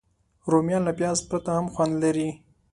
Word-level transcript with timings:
رومیان 0.51 0.83
له 0.85 0.93
پیاز 0.99 1.19
پرته 1.29 1.51
هم 1.57 1.65
خوند 1.73 1.93
لري 2.03 2.29